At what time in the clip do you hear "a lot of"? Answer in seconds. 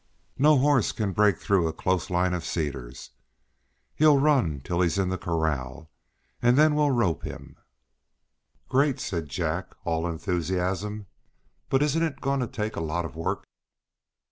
12.75-13.15